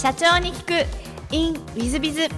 [0.00, 1.34] 社長に聞く。
[1.34, 2.28] In WizBiz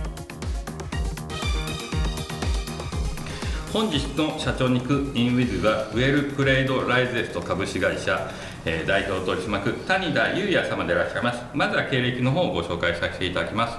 [3.71, 5.13] 本日の社長に聞く。
[5.15, 8.31] in WizBiz はウェルプレイドライゼスト株式会社、
[8.65, 11.43] えー代表取締役谷田優也様でいらっしゃいます。
[11.53, 13.77] まずは経歴の方をご紹介させていただきます。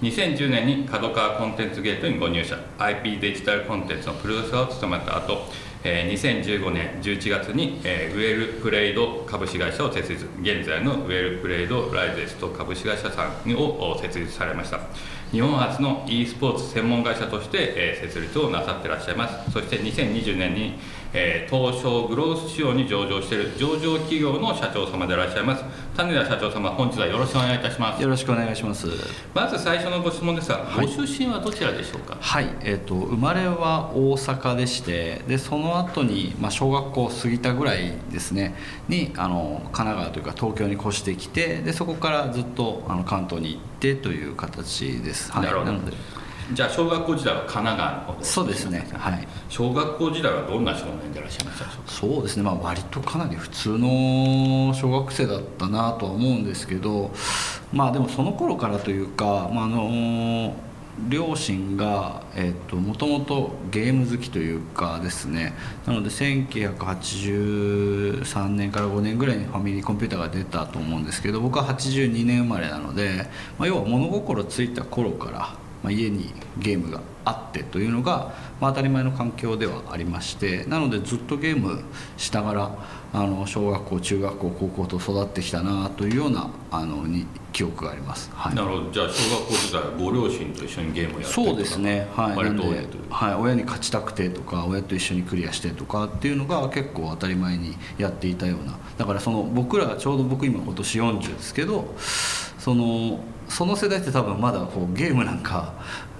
[0.00, 2.58] 2010年に角川コンテンツゲートにご入社。
[2.78, 5.42] IP デジタルコンテンツのプロデューサーを務めた後、
[5.84, 10.26] えー2015年11月に、えーウェルプレイド株式会社を設立。
[10.42, 14.80] 現在のウェルプレイドライゼスト株式会社さんを設立されました。
[15.30, 19.52] 日本初の e スポーツ専門会社として、えー設立をなさっていらっしゃいます。
[19.52, 20.78] そして2020年に、
[21.12, 25.64] えー東証グロース市場に上場している上場企業の社長様でいらっしゃいます
[25.96, 28.02] 種田社長様本日はよろしくお願いいたします。
[28.02, 28.86] よろしくお願いします。
[29.34, 30.86] まず最初のご質問ですが、はい。
[30.86, 32.16] ご出身はどちらでしょうか？
[32.20, 38.54] はい、えっ、と生まれは大阪でして、でその後にまあ小学校過ぎたぐらいですね。
[38.88, 45.32] にあの神奈川というか東京に越してきて、でそこからずっとあの関東に行ってという形です。
[45.32, 45.72] はい、なるほど
[46.52, 48.88] じゃあ小学校時代は神奈川の方そうですね。
[48.94, 49.28] はい。
[49.50, 51.64] 小学校時代はどんな少年でいらっしゃいました？
[51.66, 57.10] でしょうかそうですね、まあ、割とかなり普通の小学生だったなとは思うんですけど、
[57.72, 60.54] まあ、でもその頃からというか、まあ、あの
[61.08, 62.22] 両親が
[62.72, 65.54] もともとゲーム好きというかですね
[65.86, 73.26] なので1983年から5年ぐらいにファミリーコンピューターが出たと思うんですけど僕は82年生まれなので、
[73.58, 81.82] まあ、要は物心ついた頃から、まあ、家にゲームがあってというのが、まあ、当たり前の環境ではありましてなのでずっとゲーム
[82.16, 82.70] しながら
[83.12, 88.90] あの小学校中学校高校と育ってきたなというようなあのに記憶があります、はい、なるほど。
[88.90, 92.06] じゃあ小学校時代はご両親と一緒にゲームをやってそうですね。
[92.14, 92.36] はい。
[92.36, 92.64] 割と
[93.10, 98.78] はい、親に勝ちたくてとか親と一緒にクリアしてとかっていうのが結構当たり前にやっていたような。
[98.98, 101.94] だからその僕らがちょうど僕今今年40ですけど
[102.58, 105.74] そのその世代って多分まだこうゲームなんか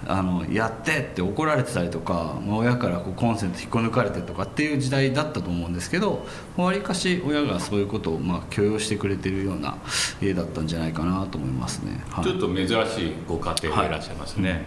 [0.07, 9.77] あのやってって怒られてたりとか、まあ、親からこうコンセント引っこ抜かれてとかっていう時代だったと思うんですけどわりかし親がそういうことをまあ許容してくれてるような
[10.23, 12.03] 家だったんじゃないかなと思いますね。
[12.11, 12.25] はい。
[12.25, 14.67] ちょっと珍しいご家庭でいらっしゃいますね、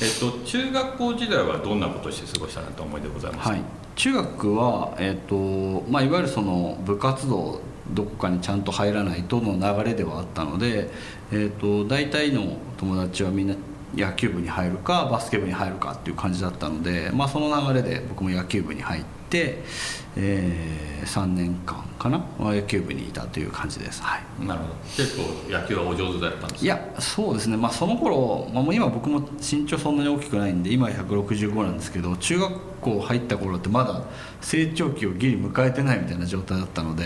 [0.00, 3.62] えっと中学校時代はどんなことをして過ごしたなと思いでございますか、はい、
[3.94, 10.90] 中学は、えっとまあ、いわゆるその部活動どこかにちゃんと入らないとの流れではあったので、
[11.32, 13.54] えっと大体の友達はみんな
[13.94, 24.02] 野球部に入るかバスケ部に入るかっていう感じだったので、まあ、その流れで僕も野球部に入って、え3年間かな野球部にいたという感じです。
[24.02, 24.46] はい。
[24.46, 24.74] なるほど。
[24.96, 26.64] 結構野球はお上手だったんですか？
[26.64, 34.02] いやそうですね、まあ、その頃、まあ、もう今僕も身長そんなに大きくないんで今165なんですけど中学校入った頃ってまだ
[34.40, 37.04] 成長期をギリ迎えてないみたいな状態だったので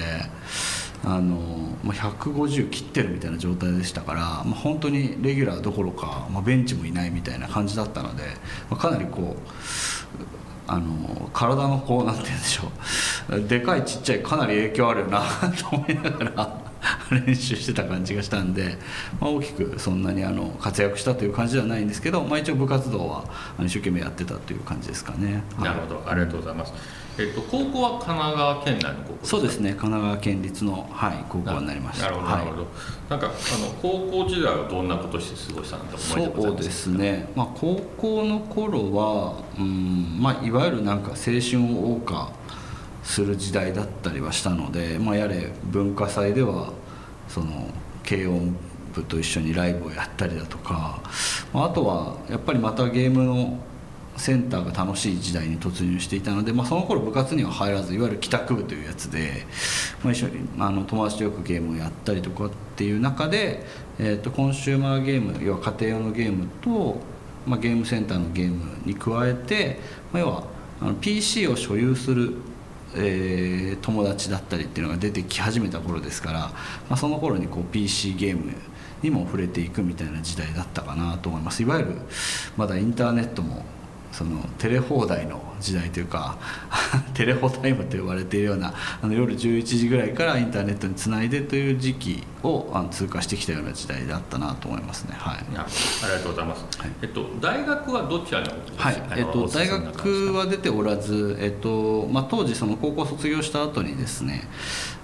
[1.04, 8.22] あの、まあ、150切ってるみたいな状態でしたから、まあ、本当にレギュラーどころか、まあ、ベンチもいないみたいな感じだったので、
[8.70, 9.48] まあ、かなりこう
[10.66, 12.71] あの体のこうなんて言うんでしょ
[13.37, 13.41] う。
[13.49, 16.66] でかいちっちゃいかなり影響あるよなと思いながら
[17.27, 18.78] 練習してた感じがしたんで、
[19.21, 23.25] まあ、大きくそんなにあの活躍したという感じではないんですけど、まあ、一応部活動は
[23.60, 25.43] 一生懸命やってたという感じですかね。
[25.59, 26.03] なるほど。
[26.06, 26.72] ありがとうございます、
[27.19, 29.71] えっと高校は神奈川県内の高校そうですね。
[29.71, 32.10] 神奈川県立の、はい、高校になりました。
[32.10, 32.66] なるほどなるほど、
[33.09, 42.32] なんかあの高校時代はどんなことをして過ごしたなと思いでございますそうですね、まあ、高校の頃は、うんまあ、いわゆるなんか青春を謳歌
[43.03, 46.72] する時代だったりはしたので、まあ、やれ文化祭では
[47.28, 47.69] その
[48.06, 48.56] 軽音
[48.93, 51.00] 部と一緒にライブをやったりだとか、
[51.53, 53.59] まあ、あとはやっぱりまたゲームの
[54.16, 59.47] センターが楽しい時代に突入していたので、まあ、その頃部活には入らずいわゆる帰宅部というやつで、
[60.03, 63.65] まあ、一緒にあの友達とよくゲームをやったりとかっていう中で、
[63.99, 66.99] えー、とコンシューマーゲーム要は家庭用のゲームと、
[67.47, 69.78] まあ、ゲームセンターのゲームに加えて、
[70.12, 70.44] まあ、要は
[70.81, 72.34] あの PC を所有する
[72.94, 76.52] えー友達だったりっていうのが出てき始めた頃ですから、ま
[76.91, 78.52] あ、その頃にこう PC ゲーム
[79.02, 81.62] にも触れていくみたいな時代だったかなと思います。
[81.62, 81.96] いわゆる
[82.56, 83.64] まだインターネットも
[84.12, 86.38] そのテレ放題の時代というか
[87.14, 95.17] テレホタイムと呼ばれているようなあの夜11時ぐらいからインターネットにつないでという時期をあの通過してきたような時代だったなと思いますね。
[95.19, 95.38] はい。
[95.56, 95.67] あ
[96.05, 96.91] ありがとうございます、はい。
[97.03, 99.03] えっと大学はどちらにはい。
[99.17, 104.49] えっと、大学は出ておらず、えっとまあ、当時その高校卒業した後にですね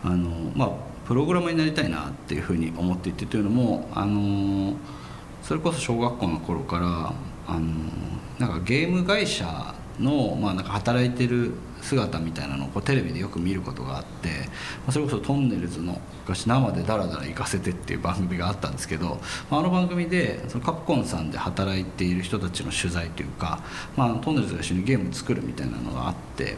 [0.05, 0.71] あの、まあ、
[1.07, 4.75] プログラマーになりたいなっていうふうに思っていてというのもあの
[5.43, 7.13] それこそ小学校の頃から
[7.47, 7.69] あの
[8.43, 14.35] なんかゲーム会社の,、まあなんか働いてる姿みたいなのをこうテレビでよく見ることがあって、ま
[14.89, 23.63] あ、それこそトンネルズの昔生でダラダラ行かせてっていう番組があったんですけど、まあ、あの番組でそのカプコンさんで働いている人たちの取材というか、
[23.97, 26.57] まあ、トンネルズが一緒にゲーム作るみたいなのがあって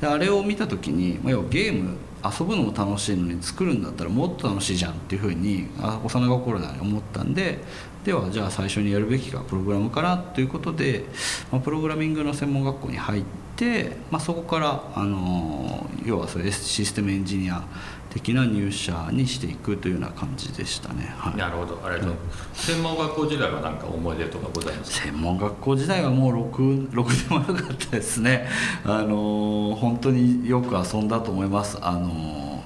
[0.00, 7.60] であれを見た時に、まあ、要はゲーム遊ぶのも楽しいのに作るんだったらもっと楽しいじゃんっていうふうにあ幼心なに思ったんで
[8.06, 11.04] ではじゃあ最初にやるべきがプログラムかなということで、
[11.50, 13.24] まあ、プログラミングの専門学校に入っ
[13.56, 17.64] て、まあ、そこからあの要はそれシステムエンジニア
[18.10, 21.80] 的な入社にしていくというような感じでしたね、はい、なるほど。
[21.84, 22.14] ありがとう。
[22.14, 28.46] ござい専門学校時代は何か思い出とかございます専門学校時代はもうろくろくでもなかったですね。
[28.84, 31.76] あの本当によく遊んだと思います。
[31.82, 32.62] あの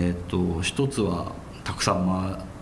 [0.00, 1.32] えっ、と一つは
[1.64, 2.53] たくさんま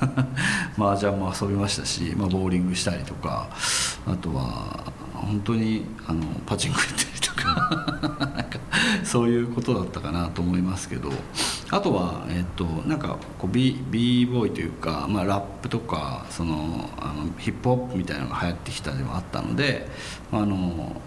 [0.78, 3.48] 麻雀も遊びましたし、まあ、ボーリングしたりとか
[4.06, 8.44] あとは本当にあのパチンコ行ったりとか
[9.04, 11.10] そういうことだったかなと思いますけど
[11.70, 19.88] あとは、えっと、なんかこう b, b ボーイというか、まあ、ラップとかそのあのヒップホップみたいなのが流行ってきたでもあったので
[20.32, 21.00] あの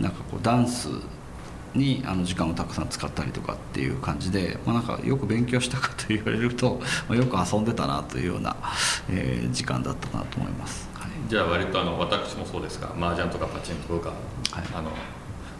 [0.00, 0.88] なんかこうダンス
[1.74, 8.56] にあの時間をたくさん使ったりとかっていう感じで、まあ、なんかよく勉強したかと言われると、まあ、よく遊んでたなというような、
[9.10, 14.90] えー、時間だったなと思います、はい、じゃあ割とあの私もそうですが麻雀とかパチンコとか、はい、あの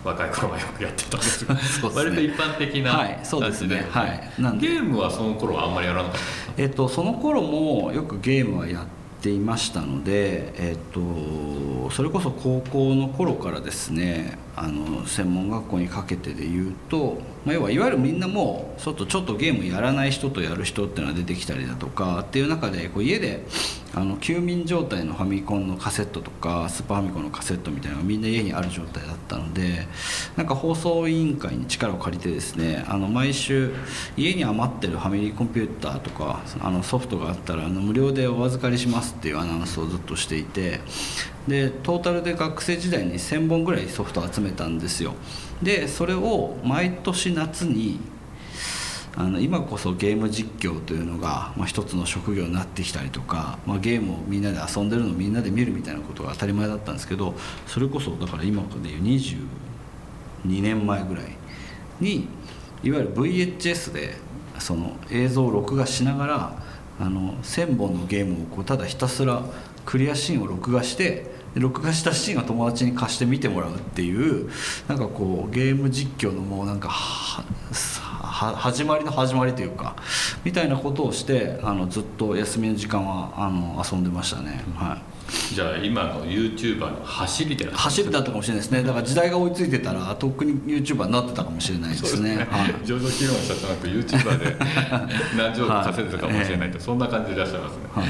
[0.05, 1.61] 若い頃はよくやってたんですが ね、
[1.95, 6.19] 割と一般的な、はい、そうですね、はい、なんゲームはその頃はあんまりやらなかっ
[6.57, 8.85] たえっとその頃もよくゲームはやっ
[9.21, 23.45] ていましたのでえっとそれこそ高校の頃からですねあの専門学校にかけてで言うと、まあ、要はいわゆるみんなもうちょっとちょっとゲームやらない人とやる人っていうのが出てきたりだとかっていう中でこう家で
[23.95, 29.87] あの休眠状態のファミコンのカセットとかスーパーファミコンのカセットみたいなのがみんな家にある状態だったので
[30.37, 33.73] なんか放送委員会に力を借りてですねあの毎週
[34.17, 40.81] 家に余ってるファミリーコンピューターとかあのソフトがあったらあの無料でお預かりしますっていうアナウンスをずっとしていて
[41.49, 45.15] でトータルで学生時代に1000本ぐらいソフト集めたんですよ。
[45.63, 48.01] でそれを毎年夏に
[49.17, 57.35] あの今こそゲーム実況というのが、まあ、一つの職業になってきたりとか、まあ、ゲームをみんなで遊んでるのをみんなで見るみたいなことが当たり前だったんですけど
[57.67, 59.43] それこそだから今でいう22
[60.63, 61.25] 年前ぐらい
[62.01, 62.29] に
[62.85, 64.15] いわゆる VHS で
[64.61, 66.63] その映像を録画しながら
[67.01, 69.43] あの1000本のゲームをこうただひたすら
[69.85, 74.51] クリアシーンを録画して録画したシーンを友達に貸して見てもらうっていう
[74.89, 79.97] なんかこうゲーム実況のもうなんか始まりの始まりというか
[80.45, 85.55] みたいなことをしてあのずっと休みの時間はあの遊んでましたね、はい。
[85.55, 88.83] じゃあ今の YouTuber の走りで走りだったかもしれないですね。
[88.83, 92.47] だから時代が追いついてたらとっくに YouTuber になってたかもしれないですね。
[92.85, 94.57] 上場企業の社長なんか YouTuber で
[95.37, 98.07] 何十億稼いでたかもしれないと、はい、そんな感じでいらっしゃいますね、はい、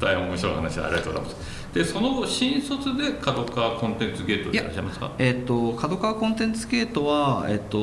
[0.00, 5.12] 大変面白い話ありがとうございますでその後新卒で角川コンテンツゲートでいらっしゃいますか？
[5.18, 7.78] えっ、ー、と角川コンテンツゲートは、えっ、ー、と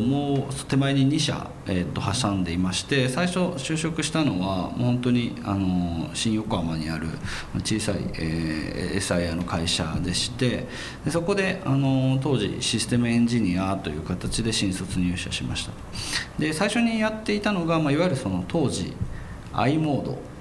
[0.00, 7.08] もう手前に2社、えーと、挟んでいまして最初就職したのはもう本当にあの新横浜にある
[7.58, 10.66] 小さい、えー、SIA の会社でして
[11.04, 15.72] でそこであの当時システムエンジニアという形で新卒入社しました
[16.38, 18.94] で最初にやっていたのが、まあ、いわゆるその当時
[19.52, 20.33] i モード。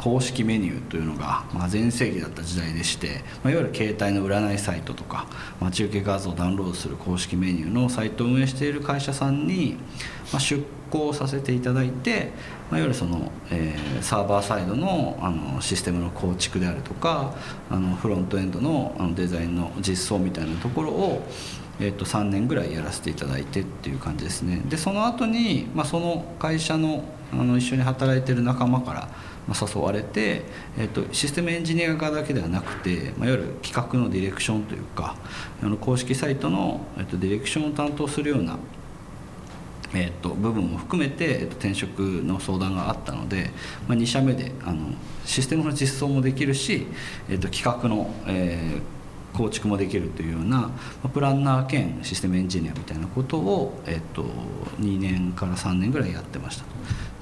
[0.00, 5.26] 公式メニューというのが、全盛期だった時代でして、ま、いわゆる携帯の占いサイトとか
[5.60, 9.76] 待ち受け画像をダウンロードする公式メニューのサイトを運営している会社さんに、
[10.32, 12.32] ま、出向させていただいて、
[12.70, 17.34] ま、いわゆるその、え、サーバーサイドのあのシステムの構築であるとか
[17.68, 21.28] あのフロントエンドのあのデザインの実装みたいなところを
[21.80, 24.62] えー、と3年ぐらいやらせていただいてっていう感じですね。
[24.68, 29.08] でその後に、まあ、その会社のあの一緒に働いてる仲間から
[29.48, 30.42] 誘われて、
[30.76, 35.16] えーと、システムエンジニア側だけではなくて、まあ、いわゆる企画のディレクションというか
[35.62, 38.58] あの公式サイトの、えーと、ディレクションを担当するような
[39.92, 43.50] えーと、部分も含めて、えー、と転職の相談があったので、
[43.88, 44.92] まあ、2社目であの
[45.24, 46.86] システムの実装もできるし、
[47.28, 48.99] えー、と企画の、えー、
[49.32, 50.70] 構築もできるというような、
[51.12, 54.24] プランナー兼システムエンジニアみたいなことを、えっ、と
[54.80, 56.64] 2年から3年ぐらいやってました。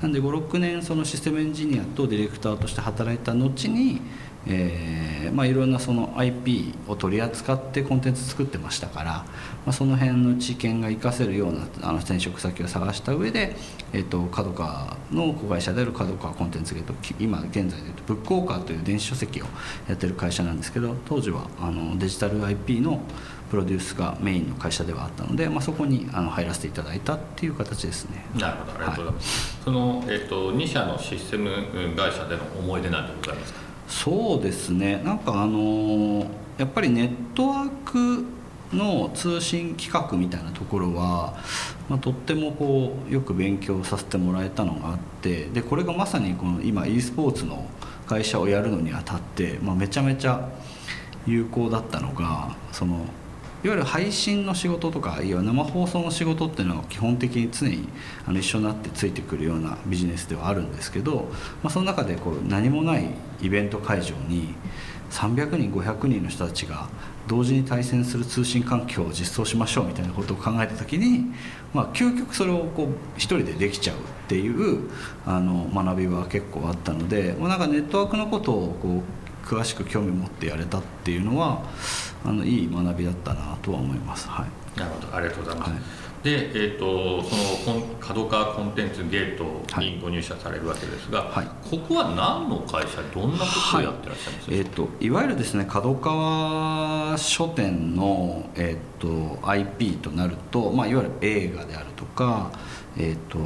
[0.03, 4.01] なんで56年そのシステムエンジニアとディレクターとして働いた後に、
[4.49, 9.27] えーまあ、いろんなその IP を取り扱ってコンテンツ作ってましたから、ま
[9.67, 13.57] あ、その辺の知見が活かせるようなあの転職先を探した上で、
[13.93, 19.45] えー、と角川の子会社である角川コンテンツゲート今現在でいうとブックオーカーという電子書籍を
[19.89, 23.01] やってる会社なんですけど当時はあのデジタル IP の
[23.51, 28.27] プロデュースがメインの会社ではあったので、まあ、そこにあの入らせていただいたっていう形ですね。
[28.35, 28.73] なるほど。
[28.73, 31.51] ありがとうございます、はい、その、えーと、2社のシステム
[31.97, 33.68] 会社での思い出なんてございますか？
[33.89, 35.03] そうですね。
[35.05, 36.27] なんかあの
[36.59, 38.25] やっぱりネットワーク
[38.73, 41.35] の通信規格みたいなところは、
[41.89, 47.65] まあ、とってもこうよく勉強させてもらえたのがあってでこれがまさにこの今 e スポーツの
[48.07, 50.51] 会社をやるのにあたって、まあ、めちゃめちゃ
[51.27, 53.07] 有効だったのがその
[53.65, 57.89] いわゆる配信の仕事とかいわゆる生放送の仕事っていうのは基本的に常に
[58.25, 61.29] あの一緒になってついてくるようなビジネスではあるんですけど、
[61.63, 63.11] まあ、その中でこう何もない
[63.43, 64.55] イベント会場に
[65.11, 66.89] 300人500人の人たちが
[67.27, 71.27] 同時に対戦する通信環境を実装しましょうみたいなことを考えた時に、
[71.75, 74.89] まあ、究極それをこう一人でできちゃうっていう
[75.27, 79.18] あの学びは結構あったので、まあ、なんかネットワークのことをこう
[79.49, 81.63] 詳しく興味持ってやれたっていうのは
[82.25, 84.29] あのいい学びだったなとは思います。
[84.29, 85.17] はい、なるほど。
[85.17, 85.81] ありがとうございます、はい。
[86.23, 87.23] で、えーと、
[87.65, 94.47] その角川コンテンツゲートにご入社されるわけですが、はい、ここは何の会社どんなことをやってらっしゃいます？
[94.47, 102.51] か、はい、えーと、いわゆるですね角川書店の、えーと、IP となると、まあ、いわゆる映画であるとか、
[102.97, 103.39] えー、と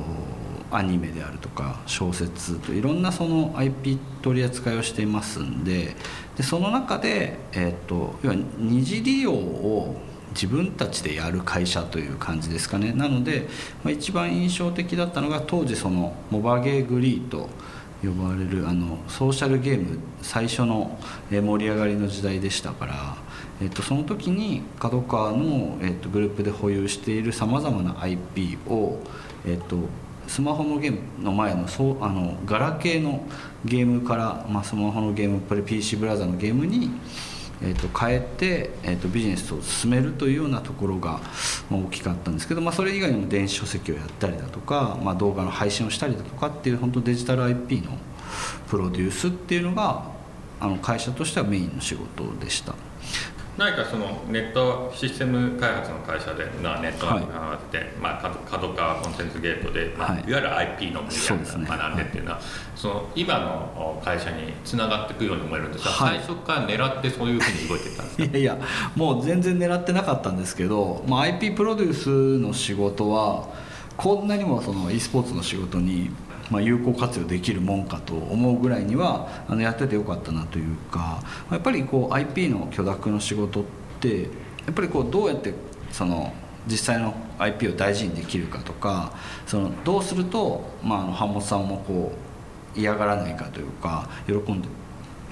[0.73, 5.95] アニメであるとか小説といろんなその IP 取り扱いをしていますんで
[6.37, 10.01] でその中で、えー、と要は二次利用を
[10.33, 12.93] 自分たちでやる会社という感じですかね。
[12.93, 13.49] なので、
[13.85, 17.51] まあ、一番印象的だったのが当時そのモバゲーグリーと
[18.03, 20.99] 呼ばれるあのソーシャルゲーム最初の
[21.31, 23.17] 盛り上がりの時代でしたから、
[23.61, 28.99] えっと、その時に角川の、えっと、グループで保有しているさまざまな IP を、
[29.47, 29.77] えっと、
[30.27, 33.25] スマホのゲームの前のそうあのガラケーの
[33.65, 36.91] ゲームから、まあ、スマホのゲームこれ PC ブラザーのゲームに
[37.65, 41.21] えー、と変えて、えー、とビジネスを進めるというようなところが、
[41.71, 47.93] まあ、大きかったんですけど、まあ、それ以外にも電子書籍をやったりだとか、まあ、動画の配信をしたりだとかっていう本当デジタル IP の
[48.69, 50.11] プロデュースっていうのが
[50.59, 52.75] あの会社としてはメインの仕事でした。
[53.59, 68.25] 何かそのネットシステム開発の会社でなネットワークがあって、はい、まあ、角川コンテンツゲートで、まあ、はい、いわゆる IP の分野を学んでっていうのは、ねはい、その今の会社につながっていくように思えるんですが、最初から狙ってそういうふうに動いてたんですか？
[68.25, 68.59] いやいや
[68.97, 73.49] もう全然狙ってなかったんですけど、まあ、IP プロデュースの仕事は
[73.99, 76.11] こんなにもその e スポーツの仕事に
[76.51, 83.65] まあ、有効活用できるもんかと思うぐらいにはあのやっててよかったなというかやっぱりこう IP の許諾の仕事っ
[84.01, 84.27] てや
[84.71, 85.55] っぱりこうどうやって
[85.91, 86.33] その
[86.67, 89.13] 実際の IP を大事にできるかとか
[89.47, 92.13] そのどうすると、まあ、あの版元さんもこ
[92.77, 94.69] う嫌がらないかというか喜んで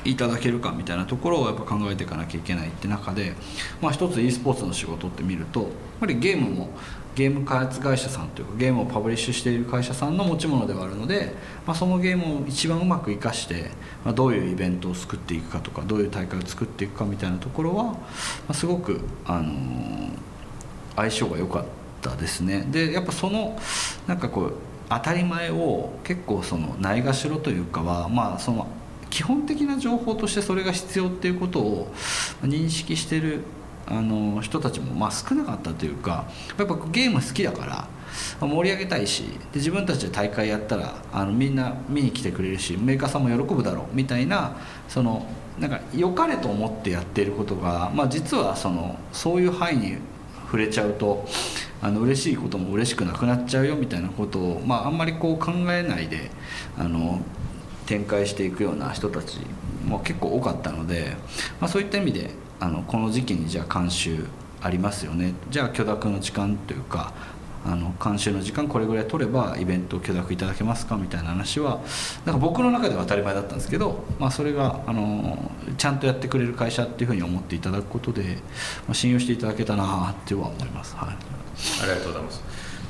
[0.05, 3.35] いただけるかみたいなところをやっぱ考えていかなきゃいけないって中で、
[3.81, 6.71] まあ、一つ e スポーツの仕事って見るとやっぱりゲームも
[7.15, 11.35] ゲーム開発会社さんというかゲームをパブリッシュしている会社さんの持ち物ではあるので、
[11.67, 13.71] まあ、そのゲームを一番うまく生かして、
[14.05, 17.97] まあ、どういうイベントを作っていくかとかどういう大会を作っていくかみたいなところは、
[18.49, 20.11] ま、すごく、あのー、
[20.97, 21.65] 相性が良かっ
[22.01, 22.67] たですね。
[22.71, 23.59] でやっぱその
[24.07, 24.55] なんかこう
[24.89, 28.67] 当たり前を結構そのないがしろというかはまあその
[29.11, 31.93] 基本的な情報としてそれが必要っていうことを
[32.43, 33.43] 認識してる
[33.91, 37.89] あの人たちもまあ少なかったというかやっぱゲーム好きだから
[38.41, 44.57] 盛り上げたいしで自分たちで大会やったらあのみんな見に来てくれるしメーカーさんも喜ぶだろうみたいな
[44.89, 45.27] その
[45.59, 49.99] なんか良かれと思ってやっていることが、まあ、実はそのそういう範囲に
[50.47, 51.27] 触れちゃうと
[51.83, 56.31] あの嬉しいことも嬉しくなくなっちゃうよみたいなことを、まあ、あんまりこう考えないで
[56.79, 57.21] あの
[57.87, 59.39] 展開していくような人たち
[59.85, 61.17] も結構多かったので、
[61.61, 62.31] まあ、そういった意味で
[62.61, 64.27] あのこの時期にじゃあ監修
[64.61, 65.35] ありますよね。
[65.51, 67.13] じゃあ許諾の時間というか
[67.65, 71.81] あの監修の時間これぐらい取ればイベントを許諾いただけますかみたいな話は
[72.25, 78.39] なんか僕の中では当たり前だったんですけど、まあ、それがあのちゃんとやってくれる会社っていうふうに思っていただくことで、
[78.87, 81.09] まあ、信用していただけたなっては思います、はい、
[81.83, 82.43] ありがとうございます。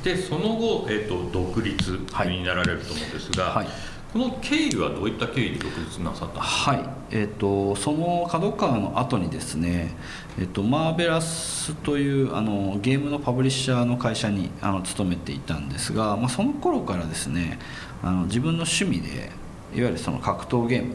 [0.05, 1.91] でその後、えーと、独立
[2.27, 6.81] になられると思うんですが、はいはいこの経緯はどういった経緯で独立なさったはい。
[7.12, 9.95] えーと、その角川の後にですね、
[10.37, 17.61] えーと、マーベラスというあのゲームのパブリッシャーの会社にあの勤めていたんですが、まあ、その頃からですね
[18.02, 19.31] あの自分の趣味で
[19.75, 20.95] いわゆるその格闘ゲーム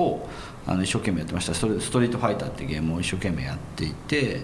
[0.00, 0.28] を
[0.64, 1.54] あの一生懸命やってました。
[1.54, 4.42] ストストリートファイターっていうゲームを一生懸命やっていて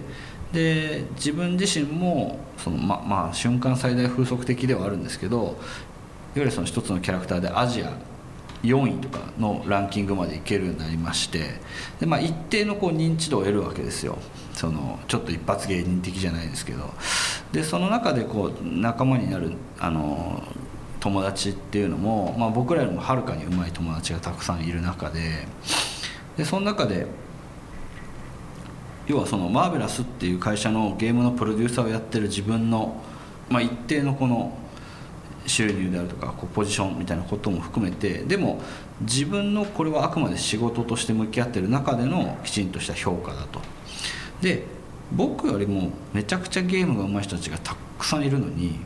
[0.51, 5.57] で自分自身もそのままあ瞬間最大風速的ではあるんですけど
[6.35, 7.97] ゆるその一つのキャラクターでアジア
[8.63, 11.59] 4位とかのランキングまでいけるようになりまして
[11.99, 14.17] で、まあ、一定のこう認知度を得るわけですよ。
[14.53, 16.93] そのちょっと一発芸人的じゃないですけど。
[17.51, 20.41] でその中でこう仲間になるあの
[20.99, 25.45] 友達っていうのも、まあ、僕らよりもはるかに上手い友達がたくさんいる中で
[26.37, 27.05] でその中で
[29.05, 33.03] 要はそのマーベラスっていう会社のゲームのプロデューサーをやってる自分の、
[33.49, 34.57] まあ、一定のこの
[35.45, 38.61] 収入であるとかこうポジションみたいなことも含めてでも
[39.01, 43.59] 自分のこれはあくまで仕事として向き合ってる中でのきちんとした評価だと。
[44.41, 44.65] で
[45.11, 48.79] 僕よりもめちゃくちゃゲームが上手い人たちがたくさんいるのに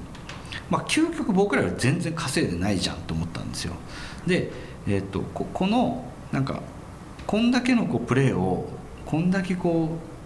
[0.69, 3.73] まあ究極僕らより全然稼いでないじゃんと思ったんですよ。
[4.25, 4.51] で、
[4.87, 6.61] えー、とここのなんか
[7.25, 8.67] こんだけのこうプレーを
[9.05, 10.17] こんだけこう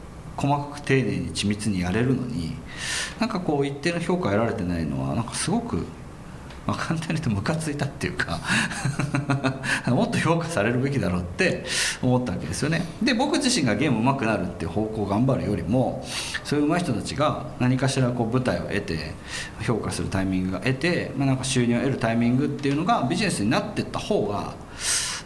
[0.41, 2.53] 細かく丁寧に緻密にやれるのに
[3.19, 5.85] なんかこう一定の評価得られてないのはなんかすごく
[6.67, 8.39] まあ、簡単に言うとムカついたっていうか
[9.87, 11.65] もっと評価されるべきだろうって
[12.01, 12.85] 思ったわけですよね。
[13.01, 16.05] で僕自身がゲーム上手くなるっていう方向を頑張るよりも
[16.43, 19.15] そういう上手い人たちが何かしらこう舞台を得て
[19.61, 24.53] 評価するタイミングが得て、まあ、なんか収入を得るタイミングっていうのがビジネスになってった方が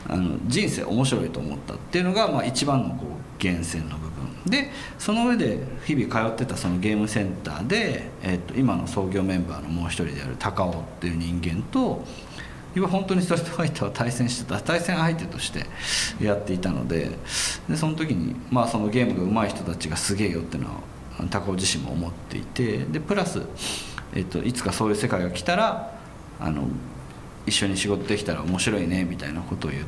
[0.07, 4.15] あの人生面白いと思ったっていうのが、まあ、一番のこう源泉の部分。
[4.45, 4.69] で
[4.99, 12.05] その上で日々通ってたそのゲームセンターで、えー、と今の創業メンバーのもう一人である高尾っていう人間と
[12.75, 15.65] 今本当にストリートファイターを対戦してた対戦相手として
[16.21, 17.09] やっていたので
[17.67, 20.81] でその時に、まあ、そのゲームが上手い人たちがすげえよっていうのは
[21.31, 23.41] 高尾自身も思っていてでプラス、
[24.13, 25.97] えー、といつかそういう世界が来たら
[26.39, 26.67] あの
[27.45, 29.83] 一緒に仕事できたら面白いねみたいなことを言っ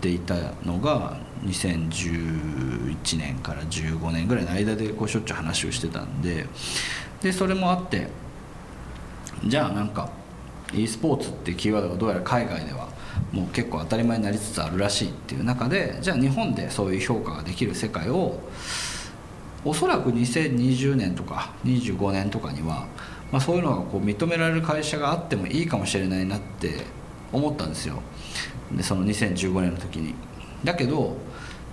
[0.00, 6.46] ていたのが2011年から15年ぐらいの間でこうしょっちゅう話をしてたんで
[7.22, 8.08] でそれもあって
[9.46, 10.10] じゃあなんか
[10.72, 12.88] e スポーツってキーワードがどうやら海外では
[13.32, 18.40] もう結構当たり前になりつつあるらしいっていう中でじゃあ日本でそういう評価ができる世界を
[19.64, 22.86] おそらく2020年とか25年とかには、
[23.32, 26.84] まあ、そういうのがこう認められる会社があってもいいかもしれないなって
[27.32, 28.02] 思ったんですよ。
[28.72, 30.14] でその2015年の時に。
[30.64, 31.16] だけど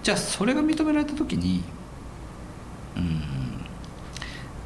[0.03, 1.63] じゃあそれが認められた時に
[2.95, 3.21] うん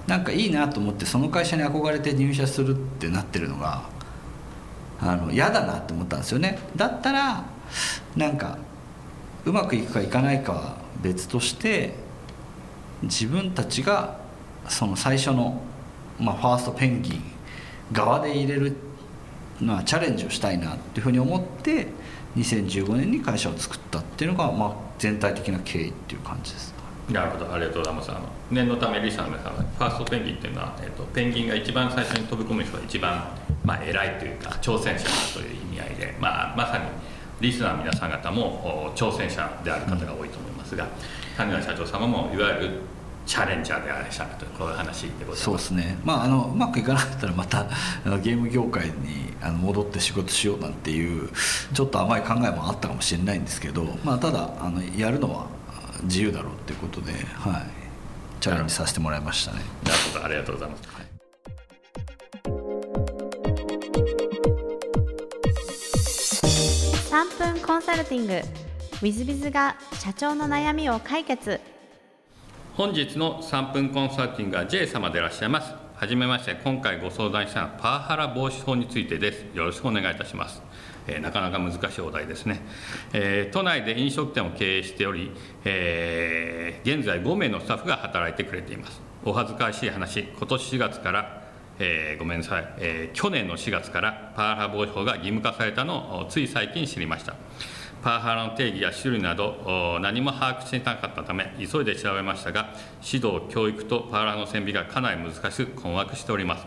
[0.07, 3.83] なんかいいなと思ってその会社に憧れて入社するってなってるのが
[4.99, 6.59] あの嫌だなって思ったんですよね。
[6.75, 7.45] だったら
[8.15, 8.57] なんか
[9.45, 11.95] うまくいくかいかないかは別として
[13.01, 14.19] 自分たちが
[14.67, 15.59] その最初の、
[16.21, 17.21] まあ、ファーストペンギン
[17.91, 18.75] 側で入れる
[19.61, 21.87] まあ、チャレンジをしたいなっていうふうに思って
[22.35, 26.71] 2015年に会社を作ったっていうのが、まあ、全体的な経緯っていう感じです
[27.09, 27.53] なるほど。
[27.53, 28.11] ありがとうございます。
[28.11, 33.27] あの念のためリサの皆さんファーストペンギンっていうのは、えーと、ペンギンが一番最初に飛び込む人が一番、
[33.65, 36.85] まあ、偉いというか挑戦者という意味合いで、まあ、まさに
[37.41, 40.87] リスナーの皆さん方も挑戦者である方が多いと思いますが、
[41.35, 42.79] 谷川社長様もいわゆる
[43.25, 45.43] チャレンジャーであれしたとこういう話でございます。
[45.43, 45.97] そうですね。
[46.03, 47.65] まああのうまくいかなかったらまた
[48.21, 51.29] ゲーム業界にあの戻って仕事しようなんていう
[51.73, 55.47] ちょっと甘い考えもあったかもしれないんですけど、まあ、ただあのやるのは
[56.03, 57.21] 自由だろうっていうことで、はい、
[58.41, 59.61] チャレンジさせてもらいましたね。
[59.83, 60.25] なるほど。
[60.25, 61.05] ありがとうございます、はい。
[67.11, 68.41] 3分コンサルティング。
[69.01, 71.59] w i z b i が社長の悩みを解決
[72.77, 75.73] 本日の3分コンサルティングは J 様でいらっしゃいます。
[75.93, 79.41] はじめまして今回ご相談したのはパワハラ防止法についてです。
[79.53, 80.61] よろしくお願いいたします、
[81.05, 82.61] え、なかなか難しいお題ですね、
[83.11, 85.31] えー、都内で飲食店を経営しており、
[85.65, 89.01] えー、現在5名のスタッフが働いてくれています。
[89.25, 91.41] お恥ずかしい話今年4月から
[91.79, 97.35] えー、ごめんなさい、え、去年の4月からパワハラ防止法が義務化されたのをつい最近知りました。
[98.01, 106.65] パワハラの定義や種類など何も把握していなかったため急いで調べましたが指導教育とパワハラの線引がかなり難しく困惑しております。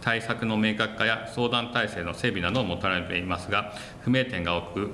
[0.00, 4.90] 対策の明確化や相談体制の整備などを求めていますが不明点が多く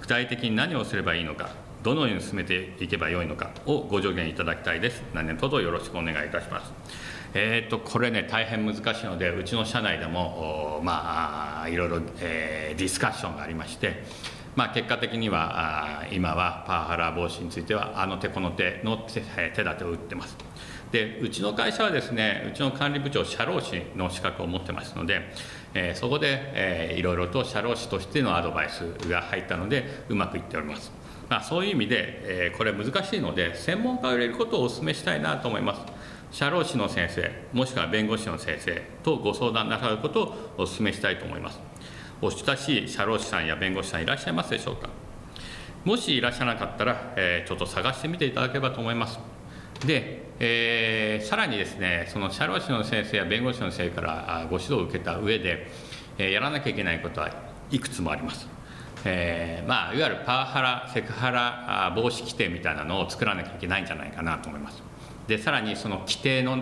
[0.00, 1.50] 具体的に何をすればいいのか
[1.82, 5.02] どのように進めていけばよいのかをご助言いただきたいです。
[5.14, 6.72] 何年卒よろしくお願いいたします。
[7.34, 14.02] えーと、これね大変難しいのでうちの社内でもまあいろいろ、えー、ディスカッションがありまして
[14.58, 20.36] まあ、結果的には今はパワハラ防止についてはあの手この手の手手立てを打ってます。
[20.90, 25.20] でうちの会社はですねうちの管理部長社労士の資格を持ってますので、
[25.74, 30.90] えー、そこで、えー、いろいろと社労士としてのアドバイスが入ったのでうまくいっております。
[31.28, 35.82] まあ、そういう意味で、えー、これ難しいので専門家を入れることをお勧めしたいなと思います。
[36.32, 41.67] 社労士の先生もしくは弁護士の先生とご相談なさることをお勧めしたいと思います。
[42.20, 44.88] お親しい社労士さんや弁護士さんいらっしゃいますでしょうか？
[45.84, 49.20] もしいらっしゃらなかったら、えー、ちょっと探してみていただければと思います。
[49.86, 55.68] で、えー、さらにですねその社労士の先生や弁護士の先生からご指導を受けた上で、
[56.18, 57.30] えー、やらなきゃいけないことは
[57.70, 58.48] いくつもあります。
[59.04, 64.82] えー、まあ、いわゆるパワハラセクハラ防止規定みたいなのを作らなきゃいけないんじゃないかなと思います。
[65.28, 66.56] でさらにその規定の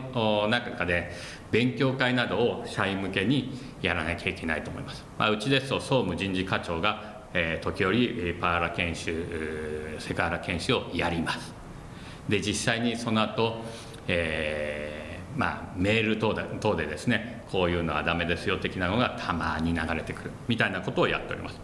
[0.48, 1.12] 中で
[1.50, 11.54] 勉強会などを社員向けにやらなきゃいけないと思います、まあ、うちですと総務人事課長が、えー、時折パワハラ研修セクハラ研修をやります。
[12.28, 13.62] で実際にその後、
[14.08, 20.30] えー、まあ、メール等で等でですねこういうのはダメですよ的なのがたまに流れてくる。
[20.48, 21.60] みたいなことをやっております。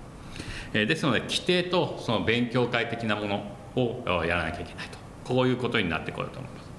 [0.74, 3.44] えですので規定とその勉強会的なもの
[3.76, 4.98] をやらなきゃいけないと。
[5.24, 6.71] こういうことになってくると思います。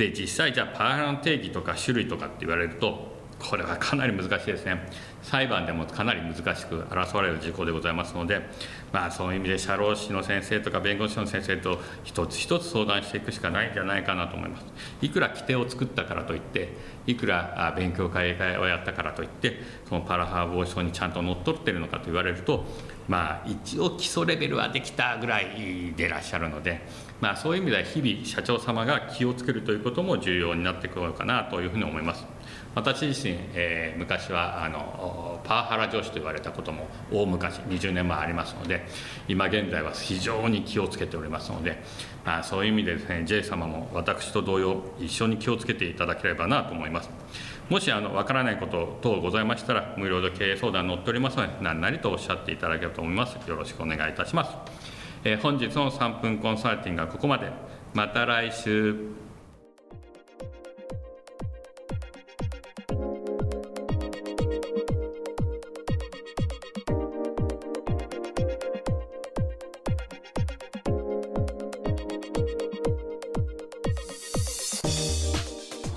[0.00, 3.09] で実際じゃあパワハラの定義とか種類とかって言われると
[3.40, 4.86] これはかなり難しいですね
[5.22, 8.40] 裁判でもかなり難しく争われる事項でございますので、
[8.92, 14.64] まあ、そういう意味で社労士の先生とか弁護士の先生と一つ一つ相談していくしかないんじゃないかなと思います
[15.02, 16.68] いくら規定を作ったからといって
[17.06, 22.64] いくら勉強会をやったからといってそのパラハー防止法にちゃんと乗っ取ってるのかと言われると
[23.08, 26.80] まあ一応基礎レベルはできたぐらいでいらっしゃるので、
[27.20, 32.24] まあ、そういう意味では日々社長様が気をつけるということも重要になってくるのかなというふうに思います。
[32.74, 38.86] 私自身、えー、昔はあのパワハラ上司と言われたことも大昔20年前ありますので
[39.26, 41.82] 今現在は非常に気をつけておりますので、
[42.24, 47.10] まあ、そういう意味でですね J 様も私と同様一緒に気をつけていただければなと思います。
[47.68, 53.34] もしあの分からないこと等ございましたら無料で経営相談に乗っておりますので何なりとおっしゃっていただければと思います。
[53.48, 54.50] よろしくお願いいたします、
[55.24, 57.50] えー、本日の3分コンサルティングはここまで。
[57.94, 59.29] また来週。